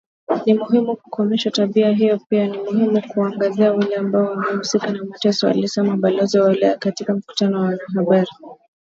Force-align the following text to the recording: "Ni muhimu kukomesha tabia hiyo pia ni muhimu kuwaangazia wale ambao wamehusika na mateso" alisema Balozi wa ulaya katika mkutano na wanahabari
"Ni 0.45 0.53
muhimu 0.53 0.95
kukomesha 0.95 1.51
tabia 1.51 1.89
hiyo 1.91 2.19
pia 2.29 2.47
ni 2.47 2.57
muhimu 2.57 3.01
kuwaangazia 3.13 3.73
wale 3.73 3.95
ambao 3.95 4.25
wamehusika 4.25 4.87
na 4.91 5.03
mateso" 5.03 5.47
alisema 5.49 5.97
Balozi 5.97 6.39
wa 6.39 6.45
ulaya 6.47 6.77
katika 6.77 7.13
mkutano 7.15 7.59
na 7.59 7.61
wanahabari 7.61 8.29